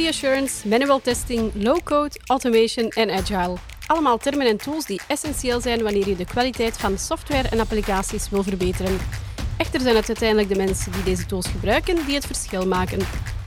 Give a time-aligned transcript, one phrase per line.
[0.00, 3.56] quality assurance, manual testing, low-code, automation en agile.
[3.86, 8.30] Allemaal termen en tools die essentieel zijn wanneer je de kwaliteit van software en applicaties
[8.30, 8.98] wil verbeteren.
[9.56, 12.98] Echter zijn het uiteindelijk de mensen die deze tools gebruiken die het verschil maken.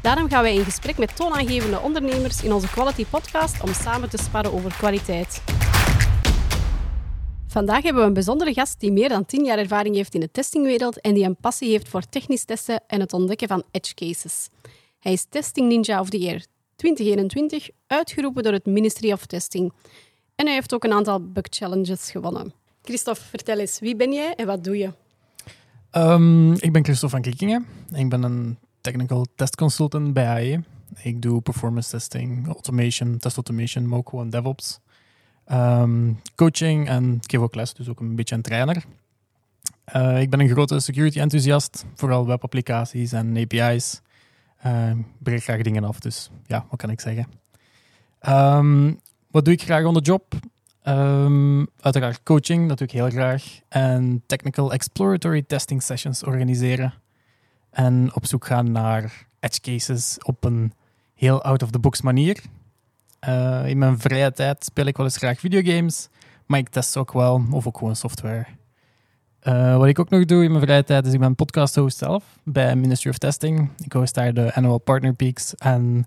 [0.02, 4.18] Daarom gaan wij in gesprek met toonaangevende ondernemers in onze Quality Podcast om samen te
[4.18, 5.42] sparren over kwaliteit.
[7.48, 10.32] Vandaag hebben we een bijzondere gast die meer dan 10 jaar ervaring heeft in de
[10.32, 14.50] testingwereld en die een passie heeft voor technisch testen en het ontdekken van edge cases.
[15.04, 19.74] Hij is Testing Ninja of the Year 2021, uitgeroepen door het Ministry of Testing.
[20.36, 22.54] En hij heeft ook een aantal bug challenges gewonnen.
[22.82, 24.92] Christophe, vertel eens, wie ben jij en wat doe je?
[25.92, 27.66] Um, ik ben Christophe van Kikkingen.
[27.94, 30.60] Ik ben een technical test consultant bij AE.
[31.02, 34.80] Ik doe performance testing, automation, test automation, ook gewoon DevOps.
[35.52, 38.84] Um, coaching en ik ook dus ook een beetje een trainer.
[39.96, 44.02] Uh, ik ben een grote security enthousiast, vooral webapplicaties en API's.
[44.66, 47.28] Uh, breek graag dingen af, dus ja, wat kan ik zeggen?
[48.28, 49.00] Um,
[49.32, 50.34] wat doe ik graag on the job?
[50.88, 53.60] Um, uiteraard coaching, dat doe ik heel graag.
[53.70, 56.94] En technical exploratory testing sessions organiseren.
[57.70, 60.74] En op zoek gaan naar edge cases op een
[61.14, 62.44] heel out-of-the-box manier.
[63.28, 66.10] Uh, in mijn vrije tijd speel ik wel eens graag videogames,
[66.46, 68.46] maar ik test ook wel, of ook gewoon software.
[69.48, 71.98] Uh, wat ik ook nog doe in mijn vrije tijd is ik ben podcast host
[71.98, 73.70] zelf bij Ministry of Testing.
[73.84, 76.04] Ik host daar de Annual Partner Peaks en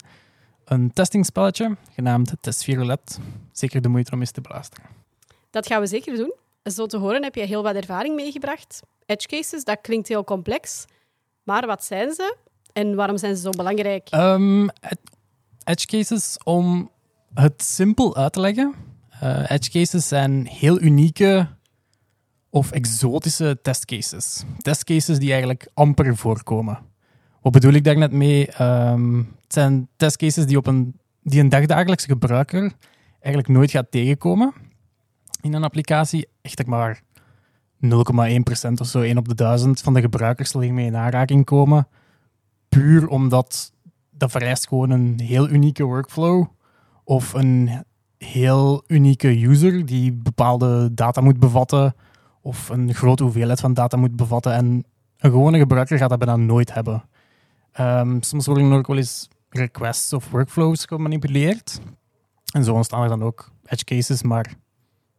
[0.64, 3.18] een testingspelletje genaamd Test Violet.
[3.52, 4.84] Zeker de moeite om eens te beluisteren.
[5.50, 6.34] Dat gaan we zeker doen.
[6.62, 8.82] Zo te horen heb je heel wat ervaring meegebracht.
[9.06, 10.84] Edge cases, dat klinkt heel complex.
[11.42, 12.36] Maar wat zijn ze
[12.72, 14.08] en waarom zijn ze zo belangrijk?
[14.14, 14.68] Um,
[15.64, 16.90] edge cases, om
[17.34, 18.74] het simpel uit te leggen.
[19.22, 21.48] Uh, edge cases zijn heel unieke
[22.56, 24.44] of exotische testcases.
[24.58, 26.78] Testcases die eigenlijk amper voorkomen.
[27.42, 28.62] Wat bedoel ik daar net mee?
[28.62, 32.72] Um, het zijn testcases die, op een, die een dagdagelijkse gebruiker
[33.20, 34.52] eigenlijk nooit gaat tegenkomen
[35.40, 36.28] in een applicatie.
[36.42, 37.02] Echt maar
[37.84, 37.90] 0,1%
[38.80, 41.88] of zo, 1 op de 1000 van de gebruikers zal hiermee in aanraking komen.
[42.68, 43.72] Puur omdat
[44.10, 46.46] dat vereist gewoon een heel unieke workflow
[47.04, 47.84] of een
[48.18, 51.94] heel unieke user die bepaalde data moet bevatten
[52.46, 54.52] of een grote hoeveelheid van data moet bevatten.
[54.52, 54.84] En
[55.18, 57.04] een gewone gebruiker gaat dat bijna nooit hebben.
[57.80, 61.80] Um, soms worden ook wel eens requests of workflows gemanipuleerd.
[62.52, 64.54] En zo ontstaan er dan ook edge cases, maar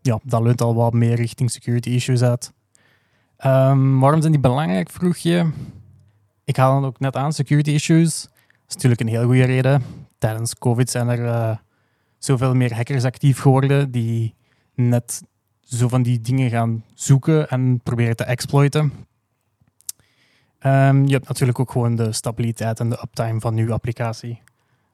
[0.01, 2.53] ja, dat leunt al wat meer richting security issues uit.
[3.45, 5.49] Um, waarom zijn die belangrijk, vroeg je?
[6.43, 8.21] Ik haal dan ook net aan, security issues.
[8.21, 9.83] Dat is natuurlijk een heel goede reden.
[10.17, 11.57] Tijdens COVID zijn er uh,
[12.17, 14.35] zoveel meer hackers actief geworden die
[14.75, 15.21] net
[15.75, 18.93] zo van die dingen gaan zoeken en proberen te exploiten.
[20.65, 24.41] Um, je hebt natuurlijk ook gewoon de stabiliteit en de uptime van je applicatie.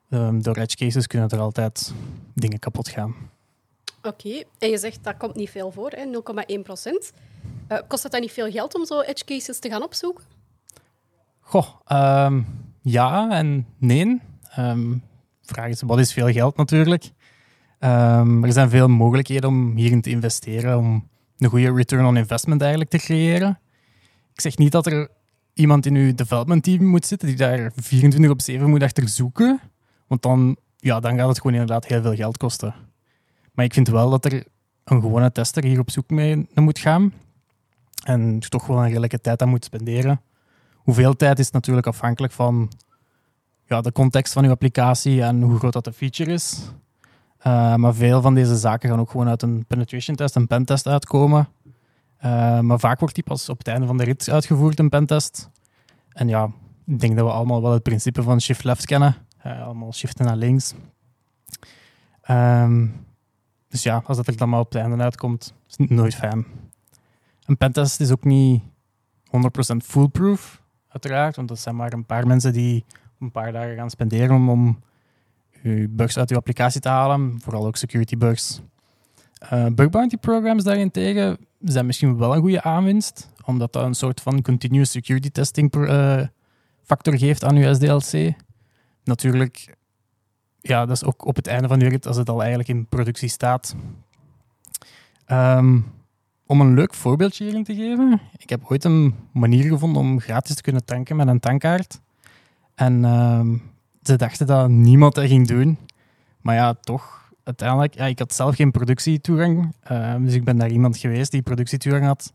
[0.10, 1.94] Um, door edge cases kunnen er altijd
[2.34, 3.16] dingen kapot gaan.
[4.02, 7.14] Oké, en je zegt dat komt niet veel voor, 0,1 procent.
[7.70, 10.24] Uh, kost het dan niet veel geld om zo edge cases te gaan opzoeken?
[11.40, 11.68] Goh,
[12.26, 12.46] um,
[12.82, 14.22] ja en nee.
[15.42, 17.12] vraag is, wat is veel geld natuurlijk?
[17.84, 21.08] Er zijn veel mogelijkheden om hierin te investeren, om
[21.38, 23.60] een goede return on investment eigenlijk te creëren.
[24.34, 25.10] Ik zeg niet dat er
[25.54, 29.60] iemand in uw development team moet zitten die daar 24 op 7 moet achter zoeken.
[30.08, 32.76] Want dan, ja, dan gaat het gewoon inderdaad heel veel geld kosten.
[33.54, 34.44] Maar ik vind wel dat er
[34.84, 37.14] een gewone tester hier op zoek mee moet gaan.
[38.04, 40.22] En toch wel een redelijke tijd aan moet spenderen.
[40.74, 42.72] Hoeveel tijd is natuurlijk afhankelijk van
[43.66, 46.72] ja, de context van uw applicatie en hoe groot dat de feature is.
[47.48, 50.88] Uh, maar veel van deze zaken gaan ook gewoon uit een penetration test, een pentest
[50.88, 51.48] uitkomen.
[52.26, 55.50] Uh, maar vaak wordt die pas op het einde van de rit uitgevoerd, een pentest.
[56.10, 56.50] En ja,
[56.86, 59.16] ik denk dat we allemaal wel het principe van shift left kennen.
[59.46, 60.74] Uh, allemaal shiften naar links.
[62.30, 63.06] Um,
[63.68, 66.46] dus ja, als dat er dan maar op het einde uitkomt, is het nooit fijn.
[67.46, 68.62] Een pentest is ook niet
[69.74, 71.36] 100% foolproof, uiteraard.
[71.36, 72.86] Want dat zijn maar een paar mensen die
[73.20, 74.80] een paar dagen gaan spenderen om,
[75.64, 77.40] uw bugs uit uw applicatie te halen.
[77.42, 78.62] Vooral ook security bugs.
[79.54, 84.22] Uh, bug bounty programs daarentegen zijn misschien wel een goede aanwinst, omdat dat een soort
[84.22, 86.22] van continuous security testing uh,
[86.84, 88.34] factor geeft aan uw SDLC.
[89.04, 89.76] Natuurlijk,
[90.62, 92.86] ja, dat is ook op het einde van uw rit als het al eigenlijk in
[92.86, 93.76] productie staat.
[95.28, 95.86] Um,
[96.46, 100.56] om een leuk voorbeeldje hierin te geven, ik heb ooit een manier gevonden om gratis
[100.56, 102.02] te kunnen tanken met een tankkaart.
[102.76, 103.62] En um,
[104.04, 105.78] ze dachten dat niemand dat ging doen.
[106.42, 109.76] Maar ja, toch, uiteindelijk, ja, ik had zelf geen productietoegang.
[109.92, 112.34] Uh, dus ik ben naar iemand geweest die productietoegang had.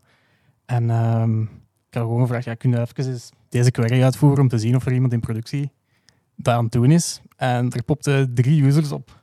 [0.64, 1.24] En uh,
[1.88, 4.86] ik had gewoon gevraagd, ja, kun je even deze query uitvoeren om te zien of
[4.86, 5.70] er iemand in productie
[6.36, 7.20] dat aan het doen is.
[7.36, 9.22] En er popten drie users op.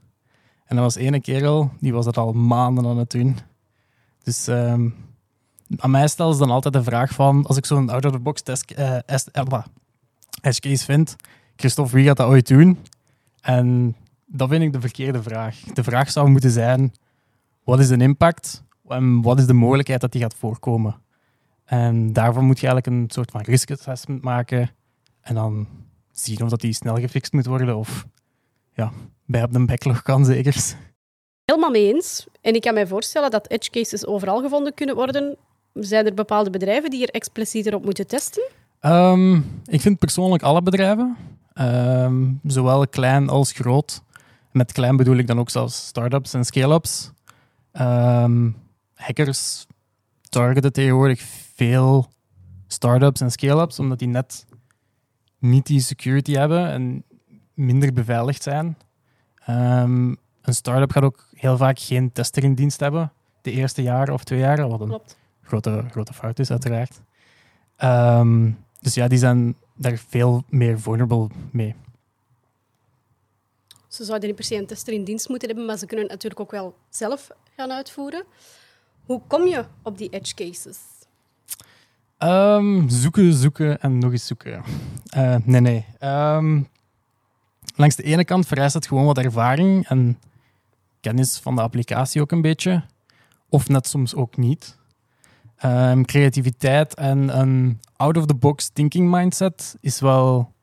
[0.66, 3.38] En dat was ene kerel, die was dat al maanden aan het doen.
[4.24, 4.90] Dus ehm,
[5.78, 8.72] aan mij stellen ze dan altijd de vraag van, als ik zo'n out-of-the-box test,
[10.42, 11.16] edge case vind,
[11.56, 12.80] Christophe, wie gaat dat ooit doen?
[13.42, 15.60] En dat vind ik de verkeerde vraag.
[15.60, 16.94] De vraag zou moeten zijn,
[17.64, 20.96] wat is de impact en wat is de mogelijkheid dat die gaat voorkomen?
[21.66, 24.70] En daarvoor moet je eigenlijk een soort van risk assessment maken
[25.22, 25.68] en dan
[26.12, 28.06] zien of dat die snel gefixt moet worden of
[28.74, 28.92] ja,
[29.26, 30.76] bij op de backlog kan zeker.
[31.46, 32.28] Helemaal mee eens.
[32.42, 35.36] En ik kan mij voorstellen dat edge cases overal gevonden kunnen worden.
[35.74, 38.50] Zijn er bepaalde bedrijven die er explicieter op moeten testen?
[38.82, 41.18] Um, ik vind persoonlijk alle bedrijven,
[41.56, 44.02] ehm, zowel klein als groot.
[44.52, 47.12] Met klein bedoel ik dan ook zelfs startups en scale-ups.
[47.74, 48.56] Um,
[48.94, 49.66] hackers
[50.30, 51.22] targeten tegenwoordig
[51.56, 52.08] veel
[52.68, 54.46] startups en scale-ups, omdat die net
[55.40, 57.04] niet die security hebben en
[57.54, 58.78] minder beveiligd zijn.
[59.50, 63.12] Um, een start-up gaat ook heel vaak geen tester in dienst hebben,
[63.42, 65.00] de eerste jaar of twee jaar, wat een
[65.42, 67.02] grote, grote fout is, uiteraard.
[67.84, 71.76] Um, dus ja, die zijn daar veel meer vulnerable mee.
[73.88, 76.14] Ze zouden niet per se een tester in dienst moeten hebben, maar ze kunnen het
[76.14, 78.24] natuurlijk ook wel zelf gaan uitvoeren.
[79.06, 80.78] Hoe kom je op die edge cases?
[82.20, 84.64] Um, zoeken, zoeken en nog eens zoeken.
[85.18, 85.86] Uh, nee, nee.
[86.00, 86.68] Um,
[87.76, 90.20] langs de ene kant vereist het gewoon wat ervaring en
[91.00, 92.84] kennis van de applicatie ook een beetje.
[93.50, 94.78] Of net soms ook niet.
[95.64, 100.54] Um, creativiteit en een out-of-the-box thinking mindset is wel...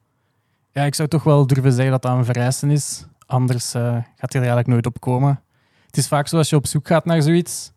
[0.73, 3.07] Ja, ik zou toch wel durven zeggen dat dat een vereisten is.
[3.27, 5.43] Anders uh, gaat je er eigenlijk nooit op komen.
[5.87, 7.73] Het is vaak zo als je op zoek gaat naar zoiets,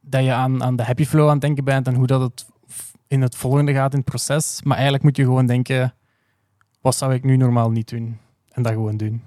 [0.00, 2.46] dat je aan, aan de happy flow aan het denken bent en hoe dat het
[3.06, 4.62] in het volgende gaat in het proces.
[4.62, 5.94] Maar eigenlijk moet je gewoon denken,
[6.80, 8.18] wat zou ik nu normaal niet doen?
[8.50, 9.22] En dat gewoon doen.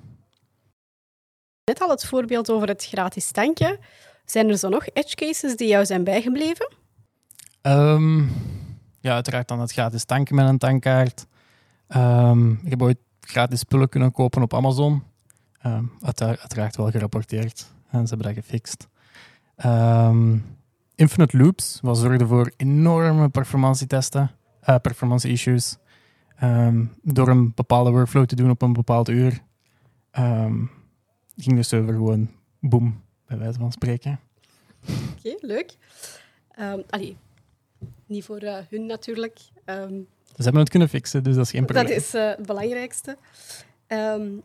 [1.64, 3.80] Net al het voorbeeld over het gratis tankje.
[4.26, 6.76] Zijn er zo nog edge cases die jou zijn bijgebleven?
[7.68, 8.30] Um,
[9.00, 11.26] ja, uiteraard dan het gratis tanken met een tankkaart.
[11.88, 15.04] Um, ik heb ooit gratis spullen kunnen kopen op Amazon.
[15.66, 18.88] Um, uiteraard wel gerapporteerd en ze hebben dat gefixt.
[20.96, 24.32] Infinite Loops wat zorgde voor enorme performantietesten,
[24.70, 25.78] uh, performance issues.
[27.02, 29.42] door een bepaalde workflow te doen op een bepaald uur,
[31.36, 32.30] ging de server gewoon
[32.60, 34.20] boom, bij wijze van spreken.
[35.18, 35.78] Oké, leuk.
[36.90, 37.18] Allee,
[38.08, 39.40] niet voor uh, hun natuurlijk.
[39.66, 41.88] Um, Ze hebben het kunnen fixen, dus dat is geen probleem.
[41.88, 43.18] Dat is uh, het belangrijkste.
[43.88, 44.42] Um,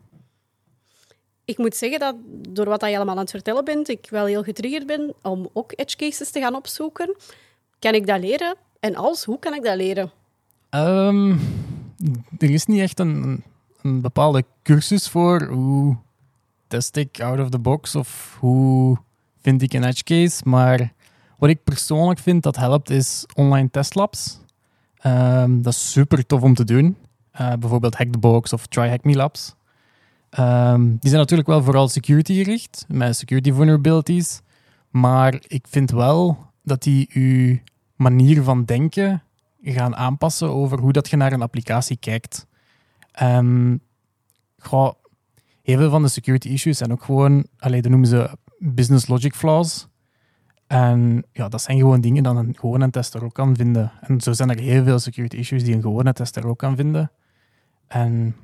[1.44, 2.14] ik moet zeggen dat
[2.48, 5.72] door wat je allemaal aan het vertellen bent, ik wel heel getriggerd ben om ook
[5.76, 7.16] edge cases te gaan opzoeken.
[7.78, 8.56] Kan ik dat leren?
[8.80, 10.10] En als, hoe kan ik dat leren?
[10.70, 11.40] Um,
[12.38, 13.42] er is niet echt een,
[13.82, 15.96] een bepaalde cursus voor hoe
[16.68, 18.98] test ik out of the box of hoe
[19.40, 20.40] vind ik een edge case.
[20.44, 20.92] Maar
[21.42, 24.40] wat ik persoonlijk vind dat helpt is online testlabs.
[25.06, 26.96] Um, dat is super tof om te doen.
[27.40, 29.54] Uh, bijvoorbeeld Hack the Box of Try Hack Me Labs.
[30.38, 34.40] Um, die zijn natuurlijk wel vooral security gericht, met security vulnerabilities.
[34.90, 37.58] Maar ik vind wel dat die uw
[37.96, 39.22] manier van denken
[39.62, 42.46] gaan aanpassen over hoe dat je naar een applicatie kijkt.
[43.22, 43.80] Um,
[45.62, 49.34] heel veel van de security issues zijn ook gewoon, alleen dat noemen ze business logic
[49.34, 49.90] flaws.
[50.72, 53.92] En ja, dat zijn gewoon dingen die een gewone tester ook kan vinden.
[54.00, 57.10] En zo zijn er heel veel security issues die een gewone tester ook kan vinden.
[57.86, 58.36] En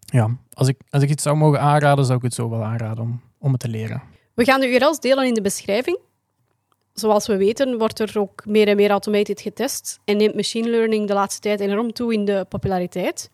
[0.00, 3.04] ja, als ik, als ik iets zou mogen aanraden, zou ik het zo wel aanraden
[3.04, 4.02] om, om het te leren.
[4.34, 5.98] We gaan de URL's delen in de beschrijving.
[6.92, 11.06] Zoals we weten wordt er ook meer en meer automated getest en neemt machine learning
[11.06, 13.30] de laatste tijd enorm toe in de populariteit.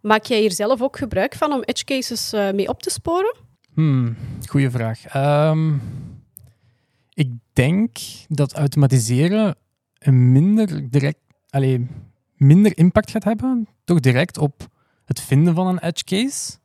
[0.00, 3.36] Maak jij hier zelf ook gebruik van om edge cases uh, mee op te sporen?
[3.74, 4.16] Hmm,
[4.48, 5.14] goeie vraag.
[5.50, 5.82] Um,
[7.62, 7.98] denk
[8.28, 9.56] dat automatiseren
[9.98, 11.18] een minder direct,
[11.50, 11.80] allez,
[12.36, 14.68] minder impact gaat hebben, toch direct op
[15.04, 16.58] het vinden van een edge case.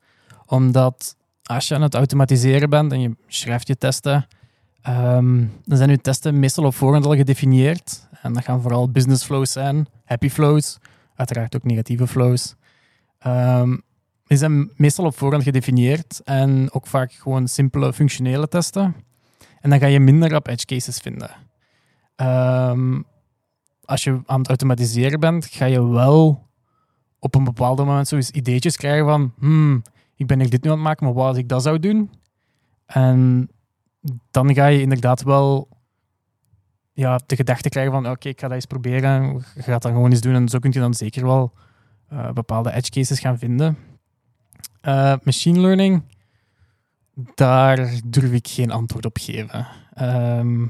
[0.46, 4.28] Omdat als je aan het automatiseren bent en je schrijft je testen,
[4.88, 8.08] um, dan zijn je testen meestal op voorhand al gedefinieerd.
[8.22, 10.78] En dat gaan vooral business flows zijn, happy flows,
[11.16, 12.56] uiteraard ook negatieve flows.
[13.28, 13.82] Um,
[14.28, 18.96] die zijn meestal op voorhand gedefinieerd en ook vaak gewoon simpele functionele testen.
[19.66, 21.32] En dan ga je minder op edge cases vinden.
[22.16, 23.06] Um,
[23.86, 26.48] als je aan het automatiseren bent, ga je wel
[27.20, 29.82] op een bepaald moment zoiets ideetjes krijgen van hmm,
[30.16, 32.12] ik ben er dit nu aan het maken, maar wat als ik dat zou doen?
[32.86, 33.50] En
[34.32, 35.68] dan ga je inderdaad wel
[36.94, 39.44] ja, de gedachte krijgen van oké, ik ga dat eens proberen.
[39.56, 41.54] Je gaat dat gewoon eens doen en zo kun je dan zeker wel
[42.14, 43.78] uh, bepaalde edge cases gaan vinden.
[44.82, 46.04] Uh, machine learning,
[47.36, 49.68] daar durf ik geen antwoord op geven.
[50.02, 50.64] Um,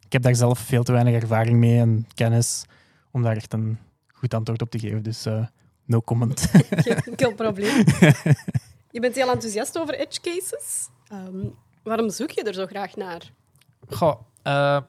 [0.00, 2.64] ik heb daar zelf veel te weinig ervaring mee en kennis
[3.10, 3.78] om daar echt een
[4.12, 5.02] goed antwoord op te geven.
[5.02, 5.46] Dus uh,
[5.84, 6.50] no comment.
[7.16, 7.84] Geen probleem.
[8.90, 10.88] Je bent heel enthousiast over edge cases.
[11.12, 13.32] Um, waarom zoek je er zo graag naar?
[13.88, 14.80] Goh, uh,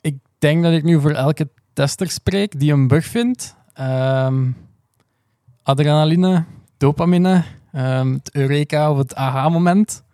[0.00, 3.56] ik denk dat ik nu voor elke tester spreek die een bug vindt.
[3.80, 4.56] Um,
[5.62, 6.44] adrenaline,
[6.76, 10.04] dopamine, um, het eureka of het aha-moment.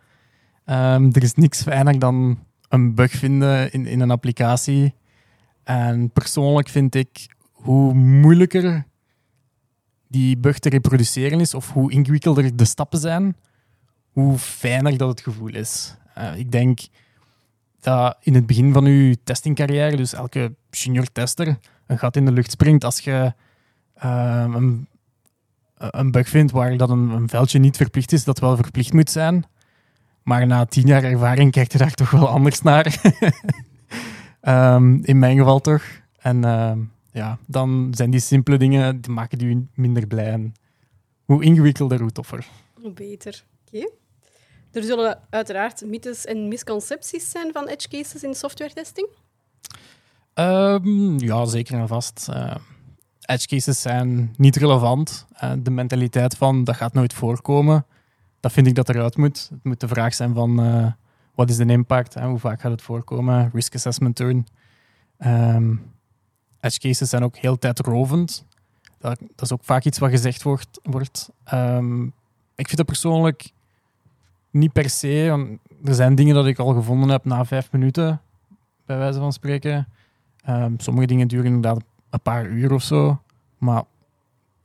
[0.64, 4.94] er is niks fijner dan een bug vinden in, in een applicatie.
[5.64, 8.84] En persoonlijk vind ik hoe moeilijker
[10.08, 13.36] die bug te reproduceren is, of hoe ingewikkelder de stappen zijn,
[14.12, 15.96] hoe fijner dat het gevoel is.
[16.18, 16.80] Uh, ik denk
[17.80, 22.32] dat in het begin van je testingcarrière, dus elke junior tester, een gat in de
[22.32, 23.32] lucht springt als je
[24.04, 24.86] uh, een,
[25.90, 29.10] een, bug vindt waar dat een, een, veldje niet verplicht is, dat wel verplicht moet
[29.10, 29.44] zijn.
[30.22, 33.00] Maar na tien jaar ervaring kijkt je daar toch wel anders naar.
[34.74, 35.82] um, in mijn geval toch.
[36.18, 36.72] En uh,
[37.12, 40.30] ja, dan zijn die simpele dingen, die maken die minder blij.
[40.30, 40.52] En
[41.24, 42.46] hoe ingewikkelder, hoe toffer.
[42.80, 43.44] Hoe beter.
[43.66, 43.90] Oké.
[44.72, 49.08] Er zullen uiteraard mythes en misconcepties zijn van edge cases in software testing?
[50.34, 52.26] Um, ja, zeker en vast.
[52.30, 52.54] Uh,
[53.26, 55.26] edge cases zijn niet relevant.
[55.44, 57.86] Uh, de mentaliteit van dat gaat nooit voorkomen,
[58.40, 59.48] dat vind ik dat eruit moet.
[59.52, 60.86] Het moet de vraag zijn van uh,
[61.34, 62.26] wat is de impact, hè?
[62.26, 64.46] hoe vaak gaat het voorkomen, risk assessment turn.
[65.18, 65.82] Um,
[66.60, 68.44] edge cases zijn ook heel tijdrovend.
[68.98, 70.42] Dat, dat is ook vaak iets wat gezegd
[70.82, 71.30] wordt.
[71.54, 72.06] Um,
[72.54, 73.50] ik vind dat persoonlijk
[74.50, 75.48] niet per se.
[75.84, 78.20] er zijn dingen dat ik al gevonden heb na vijf minuten,
[78.86, 79.88] bij wijze van spreken.
[80.48, 83.22] Um, sommige dingen duren inderdaad een paar uur of zo.
[83.58, 83.82] Maar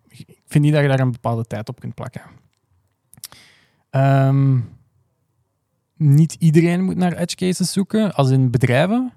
[0.08, 2.22] ik vind niet dat je daar een bepaalde tijd op kunt plakken.
[3.92, 4.70] Um,
[5.96, 9.13] niet iedereen moet naar edge cases zoeken, als in bedrijven.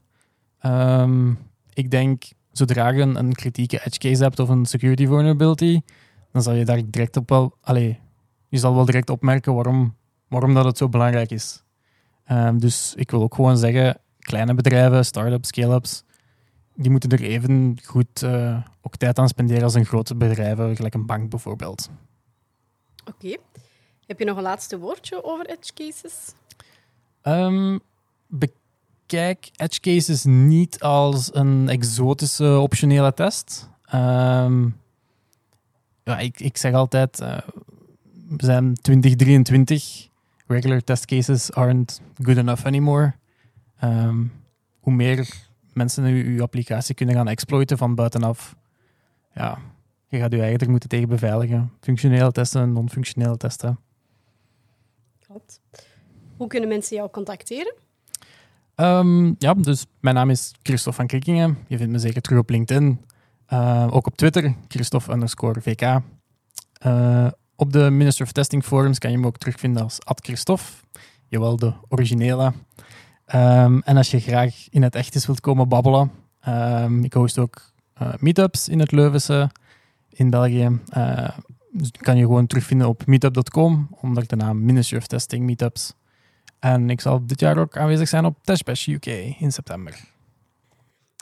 [0.63, 1.39] Um,
[1.73, 5.81] ik denk zodra je een, kritieke edge case hebt of een security vulnerability,
[6.33, 7.97] dan zal je daar direct op wel, allez,
[8.49, 9.97] je zal wel direct opmerken waarom,
[10.29, 11.63] waarom dat het zo belangrijk is.
[12.31, 16.05] Um, dus ik wil ook gewoon zeggen, kleine bedrijven, start-ups, scale-ups,
[16.75, 20.95] die moeten er even goed uh, ook tijd aan spenderen als een grote bedrijven, gelijk
[20.95, 21.91] een bank bijvoorbeeld.
[23.05, 23.37] Oké.
[24.07, 26.33] Heb je nog een laatste woordje over edge cases?
[27.23, 27.81] Um,
[29.07, 33.69] kijk edge cases niet als een exotische optionele test.
[33.95, 34.77] Um,
[36.05, 37.39] ja, ik, ik zeg altijd, uh,
[38.29, 40.09] we zijn 2023.
[40.47, 43.15] Regular test cases aren't good enough anymore.
[43.85, 44.33] Um,
[44.81, 48.57] hoe meer mensen uw, applicatie kunnen gaan exploiten van buitenaf,
[49.35, 49.59] ja,
[50.09, 51.73] je gaat je eigenlijk moeten tegen beveiligen.
[51.81, 53.79] Functionele testen, non-functionele testen.
[55.27, 55.61] Klopt.
[56.37, 57.75] Hoe kunnen mensen jou contacteren?
[58.77, 61.59] Um, ja, dus mijn naam is Christophe van Krikkingen.
[61.67, 63.01] Je vindt me zeker terug op LinkedIn.
[63.53, 65.83] Uh, ook op Twitter, Christophe underscore VK.
[65.83, 66.01] Uh,
[66.81, 70.73] eh, op de Minister of Testing forums kan je me ook terugvinden als Ad Christophe.
[71.29, 72.53] Jawel, de originele.
[73.35, 76.11] Um, en als je graag in het echt eens wilt komen babbelen,
[76.49, 77.73] um, ik host ook
[78.03, 79.51] uh, meetups in het Leuvense
[80.09, 80.79] in België.
[80.97, 81.29] Uh,
[81.99, 85.95] kan je gewoon terugvinden op meetup.com onder de naam Ministry of Testing Meetups.
[86.59, 89.07] En ik zal dit jaar ook aanwezig zijn op Testbash UK
[89.39, 90.01] in september.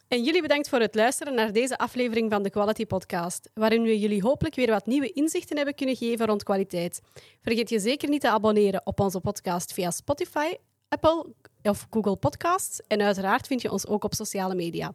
[0.09, 3.99] En jullie bedankt voor het luisteren naar deze aflevering van de Quality Podcast, waarin we
[3.99, 7.00] jullie hopelijk weer wat nieuwe inzichten hebben kunnen geven rond kwaliteit.
[7.43, 10.55] Vergeet je zeker niet te abonneren op onze podcast via Spotify,
[10.88, 11.27] Apple
[11.68, 12.80] of Google Podcasts.
[12.87, 14.94] En uiteraard vind je ons ook op sociale media.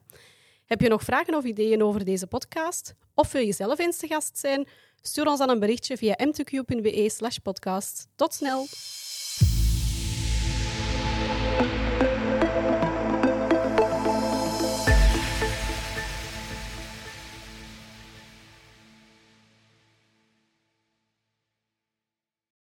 [0.65, 2.93] Heb je nog vragen of ideeën over deze podcast?
[3.13, 4.67] Of wil je zelf eens te gast zijn?
[5.01, 8.07] Stuur ons dan een berichtje via mtq.be slash podcast.
[8.15, 8.67] Tot snel!